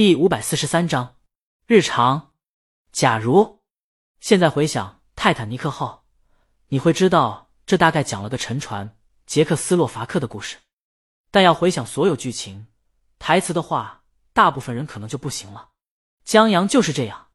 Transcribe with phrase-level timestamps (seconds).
[0.00, 1.16] 第五百四十三章
[1.66, 2.32] 日常。
[2.90, 3.60] 假如
[4.18, 6.06] 现在回想《泰坦尼克号》，
[6.68, 10.56] 你会知道这大概讲了个沉船杰克斯洛伐克的故事。
[11.30, 12.68] 但要回想所有剧情、
[13.18, 14.02] 台词的话，
[14.32, 15.68] 大部分人可能就不行了。
[16.24, 17.28] 江阳就是这样，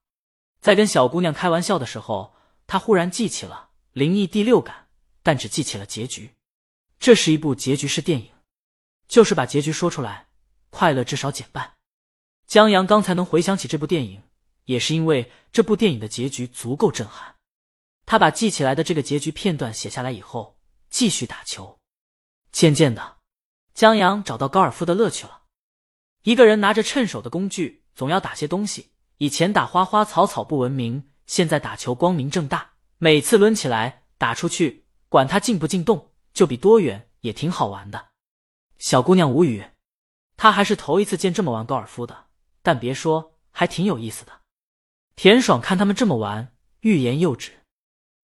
[0.60, 2.34] 在跟小姑娘开玩笑的时候，
[2.66, 4.88] 他忽然记起了灵异第六感，
[5.22, 6.34] 但只记起了结局。
[6.98, 8.32] 这是一部结局式电影，
[9.08, 10.30] 就是把结局说出来，
[10.72, 11.75] 快乐至少减半。
[12.48, 14.22] 江阳刚才能回想起这部电影，
[14.66, 17.36] 也是因为这部电影的结局足够震撼。
[18.06, 21.80] 他把记起来的这个结局片段写下来以后，继续打球。
[22.52, 23.18] 渐渐的，
[23.74, 25.42] 江阳找到高尔夫的乐趣了。
[26.24, 28.92] 一个人拿着趁手的工具，总要打些东西。
[29.18, 32.74] 以前打花花草草不文明，现在打球光明正大。
[32.98, 38.10] 每次抡起来打出去，管它进不进洞，就比多远也挺好玩的。
[38.78, 39.66] 小姑娘无语，
[40.38, 42.25] 她还是头一次见这么玩高尔夫的。
[42.66, 44.42] 但别说，还挺有意思的。
[45.16, 47.52] 田爽看他们这么玩，欲言又止。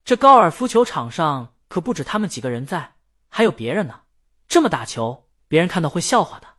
[0.04, 2.96] 这高尔夫球场上可不止他们几个人在，
[3.30, 4.02] 还有别人呢。
[4.48, 6.56] 这么打球，别人看到会笑话的。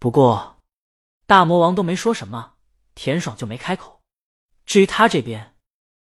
[0.00, 0.60] 不过，
[1.24, 2.54] 大魔王都没说什么，
[2.96, 4.02] 田爽就没开口。
[4.66, 5.54] 至于他这边，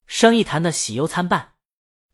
[0.07, 1.55] 生意谈的喜忧参半。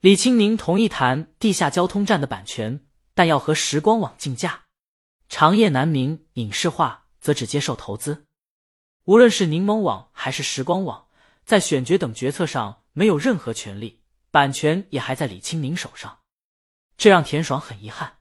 [0.00, 4.62] 李青宁同意谈地下交通站的版权，但要和时光网竞价。
[5.28, 8.26] 长夜难明影视化则只接受投资。
[9.04, 11.06] 无论是柠檬网还是时光网，
[11.44, 16.18] 在选角等决策上没有任何权利，版权也还在李青宁手上，
[16.96, 18.18] 这让田爽很遗憾。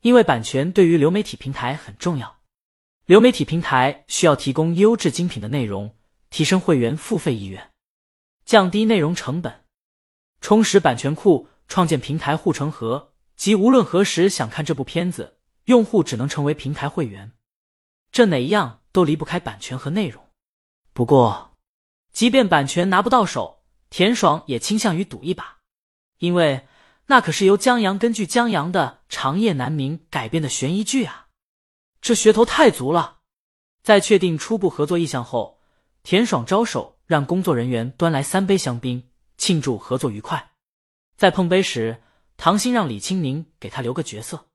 [0.00, 2.40] 因为版权对于流媒体平台很重要，
[3.06, 5.96] 流媒体平台需要提供优质精品的内容，
[6.30, 7.70] 提升会员付费意愿，
[8.44, 9.64] 降低内容成本，
[10.40, 17.32] 充实版权库，创建平台护城河，即无论何时想看这部片子，用户只能成为平台会员。
[18.10, 18.79] 这哪一样？
[18.92, 20.22] 都离不开版权和内容。
[20.92, 21.56] 不过，
[22.12, 25.58] 即便版权拿不到手，田爽也倾向于赌一把，
[26.18, 26.66] 因为
[27.06, 31.28] 那可是由江阳根据江阳的《长夜难明》改编的悬疑剧啊，
[32.00, 33.18] 这噱头太足了。
[33.82, 35.60] 在确定初步合作意向后，
[36.02, 39.08] 田爽招手让工作人员端来三杯香槟，
[39.38, 40.52] 庆祝合作愉快。
[41.16, 42.02] 在碰杯时，
[42.36, 44.46] 唐鑫让李青宁给他留个角色，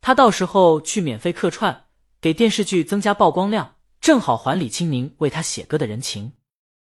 [0.00, 1.88] 他到时候去免费客串。
[2.20, 6.34] 给电视剧增加曝光量，正好还李青宁为他写歌的人情。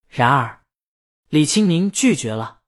[0.08, 0.60] 然而，
[1.28, 2.60] 李青宁拒绝了，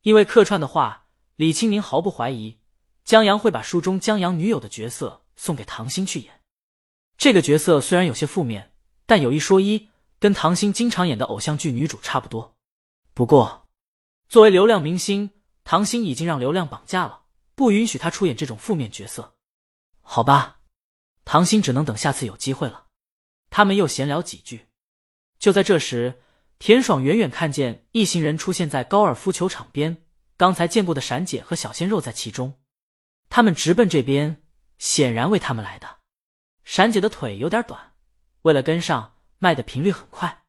[0.00, 2.58] 因为客串的话，李青宁毫不怀疑
[3.04, 6.40] 江阳会把书中江阳女友的角色送给唐鑫去演。
[7.18, 8.72] 这个角色虽然有些负面，
[9.04, 12.56] 但有一说一，跟唐鑫经常演的偶像剧女主差不多。
[13.12, 13.68] 不过，
[14.28, 15.30] 作为流量明星，
[15.64, 19.34] 唐鑫已经让流量绑架了，不允许他出演这种负面角色。
[20.00, 20.55] 好吧。
[21.26, 22.86] 唐鑫只能等下次有机会了。
[23.50, 24.68] 他们又闲聊几句。
[25.40, 26.22] 就在这时，
[26.58, 30.04] 田爽远远看见一行人出现在高尔夫球场边，
[30.36, 32.54] 刚才见过的闪姐和小鲜肉在其中。
[33.28, 34.40] 他们直奔这边，
[34.78, 35.98] 显然为他们来的。
[36.62, 37.94] 闪姐的腿有点短，
[38.42, 40.44] 为了跟上，迈的频率很快。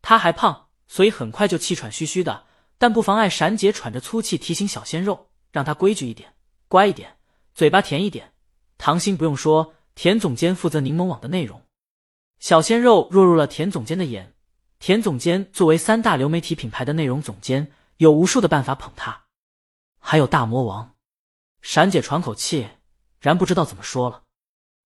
[0.00, 2.46] 她还胖，所以很快就气喘吁吁的，
[2.78, 6.34] 但不妨碍闪姐喘着粗气提醒小鲜肉，让他规矩一点，
[6.68, 7.18] 乖一点，
[7.52, 8.32] 嘴巴甜一点。
[8.78, 9.74] 唐鑫不用说。
[9.94, 11.62] 田总监负责柠檬网的内容，
[12.38, 14.34] 小鲜肉落入了田总监的眼。
[14.80, 19.24] 田总监作为三大流媒体品牌的内容总监，有无数的办法捧他。
[19.98, 20.94] 还有大魔王，
[21.62, 22.68] 闪姐喘口气，
[23.20, 24.24] 然不知道怎么说了。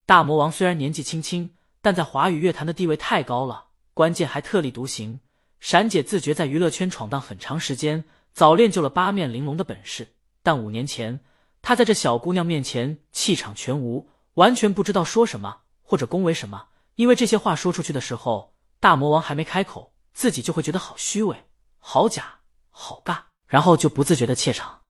[0.05, 5.19] 大魔王虽然年纪轻轻，但在华语乐坛的地位太高了，关键还特立独行。
[5.59, 10.07] 闪姐自觉在娱乐圈闯荡很长时间，早练就了八面玲珑的本事。
[10.41, 11.19] 但五年前，
[11.61, 14.07] 她在这小姑娘面前气场全无。
[14.39, 22.39] 完全不知道说什么或者恭维什么，因为这些话说出去的时候，大魔王还没开口，自己就会觉得好虚伪、好假、
[22.69, 24.83] 好尬，然后就不自觉的怯场。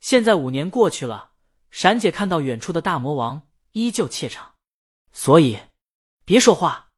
[0.00, 1.30] 现在五年过去了，
[1.70, 4.56] 闪姐看到远处的大魔王依旧怯场，
[5.12, 5.60] 所以
[6.24, 6.88] 别说话。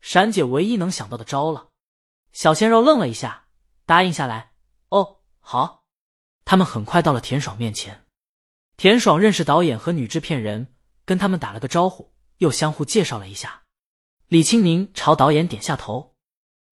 [0.00, 1.68] 闪姐唯一能想到的招了。
[2.32, 3.44] 小鲜肉愣了一下，
[3.84, 4.52] 答应下来。
[4.88, 5.84] 哦，好。
[6.46, 8.06] 他们很快到了田爽面前，
[8.76, 10.74] 田爽认识导演和女制片人。
[11.04, 13.62] 跟他们打了个招呼，又相互介绍了一下。
[14.28, 16.14] 李青宁朝导演点下头，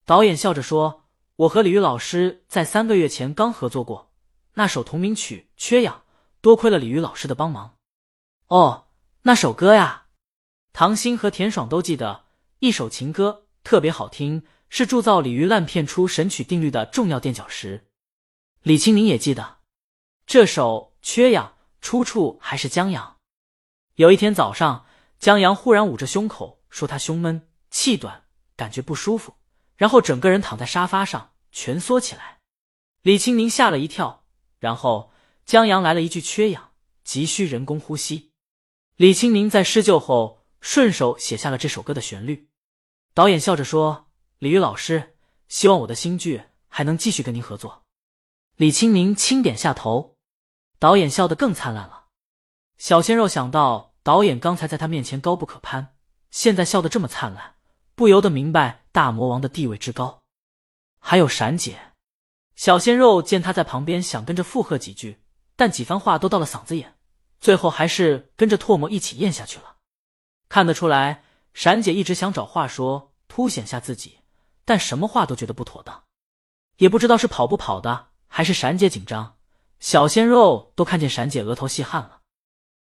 [0.06, 4.14] 导演笑着说：“我和李玉老师在三个月前刚合作过，
[4.54, 5.96] 那首同名曲《缺氧》，
[6.42, 7.76] 多亏了李玉老师的帮忙。”
[8.48, 8.88] 哦，
[9.24, 10.06] 那首歌呀，
[10.74, 12.26] 唐鑫和田爽都记得，
[12.60, 17.88] 一首情歌，特别好听，是铸造鲤鱼烂片出神曲定律的重要垫脚石。
[18.64, 19.58] 李青宁也记得，
[20.26, 21.48] 这首《缺氧》
[21.82, 23.19] 出处还是江阳。
[24.00, 24.86] 有一天早上，
[25.20, 28.24] 江阳忽然捂着胸口说他胸闷气短，
[28.56, 29.36] 感觉不舒服，
[29.76, 32.40] 然后整个人躺在沙发上蜷缩起来。
[33.02, 34.24] 李青宁吓了一跳，
[34.58, 35.12] 然后
[35.46, 36.72] 江阳来了一句缺氧，
[37.04, 38.32] 急需人工呼吸。
[38.96, 42.48] 李青宁在施救后顺手写下了这首歌的旋律。
[43.14, 44.08] 导演笑着说
[44.40, 45.18] ：“李玉老师，
[45.50, 47.84] 希望我的新剧还能继续跟您合作。”
[48.56, 50.16] 李青宁轻点下头，
[50.80, 52.06] 导演笑得更灿烂了。
[52.78, 55.94] 小鲜肉想到导演刚才在他面前高不可攀，
[56.32, 57.54] 现在笑得这么灿烂，
[57.94, 60.24] 不由得明白大魔王的地位之高。
[61.00, 61.94] 还有闪姐，
[62.56, 65.22] 小鲜肉见他在旁边，想跟着附和几句，
[65.56, 66.96] 但几番话都到了嗓子眼，
[67.40, 69.76] 最后还是跟着唾沫一起咽下去了。
[70.48, 71.24] 看得出来，
[71.54, 74.22] 闪姐一直想找话说，凸显下自己，
[74.66, 76.06] 但什么话都觉得不妥当，
[76.78, 78.08] 也不知道是跑不跑的。
[78.28, 79.38] 还是闪姐紧张，
[79.80, 82.19] 小鲜肉都看见闪姐额头细汗了。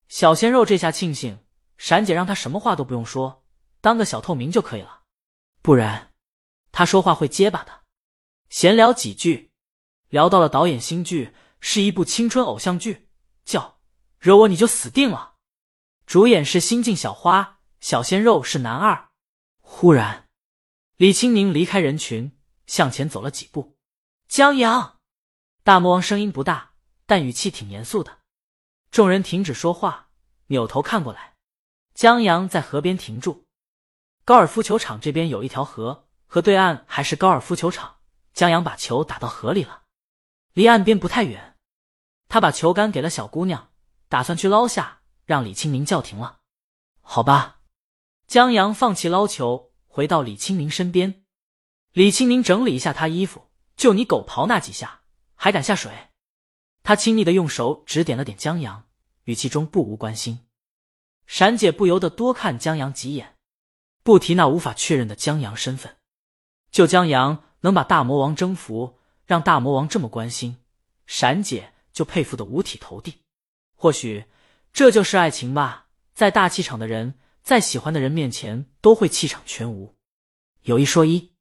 [0.09, 1.37] 小鲜肉这下庆幸，
[1.77, 3.45] 闪姐让他什么话都不用说，
[3.79, 5.03] 当个小透明就可以了，
[5.61, 6.13] 不然
[6.71, 7.83] 他说话会结巴的。
[8.49, 9.51] 闲聊几句，
[10.07, 13.07] 聊到了导演新剧，是一部青春偶像剧，
[13.45, 13.61] 叫
[14.17, 15.35] 《惹我你就死定了》，
[16.07, 19.09] 主演是新晋小花，小鲜肉是男二。
[19.59, 20.27] 忽然，
[20.97, 22.35] 李青宁离开人群，
[22.65, 23.77] 向前走了几步，
[24.27, 24.97] 江阳。
[25.63, 26.71] 大魔王声音不大，
[27.05, 28.18] 但语气挺严肃的。
[28.91, 30.09] 众人停止说话，
[30.47, 31.35] 扭头看过来。
[31.93, 33.45] 江阳在河边停住。
[34.25, 37.97] 高尔夫球场这边有一条河，河对岸还是高尔夫球场。
[38.33, 39.83] 江阳把球打到河里了，
[40.53, 41.57] 离岸边不太远。
[42.27, 43.71] 他把球杆给了小姑娘，
[44.07, 46.39] 打算去捞下，让李青宁叫停了。
[47.01, 47.61] 好吧，
[48.27, 51.25] 江阳放弃捞球，回到李青宁身边。
[51.91, 55.01] 李青宁整理一下他衣服，就你狗刨那几下。
[55.35, 56.08] 还敢下水？
[56.89, 58.85] 他亲昵的用手指点了点江阳，
[59.25, 60.47] 语气中不无关心。
[61.27, 63.35] 闪姐不由得多看江阳几眼，
[64.01, 65.97] 不提那无法确认的江阳身份，
[66.71, 68.97] 就江阳能把大魔王征服，
[69.27, 70.57] 让大魔王这么关心，
[71.05, 73.21] 闪姐就佩服的五体投地。
[73.75, 74.25] 或许
[74.73, 79.95] 这就是爱情吧，在大气场的人，在喜欢的人面前都会气场全无。
[80.63, 81.33] 有一说一，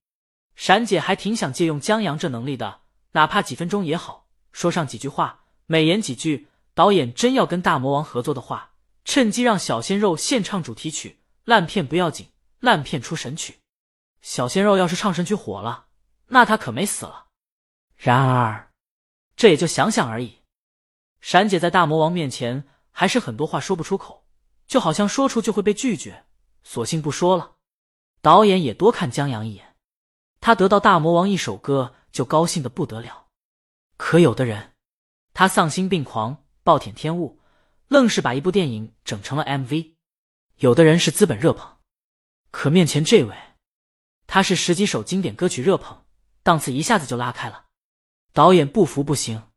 [0.54, 2.82] 闪姐还挺想借用江阳这能力的。
[3.12, 6.48] 哪怕几分钟也好，说上几句话，美言几句。
[6.74, 8.70] 导演真要跟大魔王合作的话，
[9.04, 11.18] 趁机让小鲜肉献唱主题曲。
[11.44, 12.28] 烂片不要紧，
[12.60, 13.58] 烂片出神曲。
[14.22, 15.86] 小鲜肉要是唱神曲火了，
[16.28, 17.26] 那他可没死了。
[17.96, 18.70] 然而，
[19.34, 20.38] 这也就想想而已。
[21.20, 24.24] 闪姐在大魔王面前还是很多话说不出口，
[24.68, 26.26] 就好像说出就会被拒绝，
[26.62, 27.56] 索性不说了。
[28.22, 29.74] 导演也多看江阳一眼，
[30.40, 31.94] 他得到大魔王一首歌。
[32.10, 33.27] 就高兴的不得了，
[33.98, 34.72] 可有的人，
[35.34, 37.40] 他丧心病狂，暴殄天物，
[37.88, 39.96] 愣是把一部电影整成了 MV；
[40.58, 41.78] 有的人是资本热捧，
[42.52, 43.36] 可面前这位，
[44.28, 46.04] 他是十几首经典歌曲热捧，
[46.44, 47.66] 档次一下子就拉开了。
[48.32, 49.47] 导演不服不行，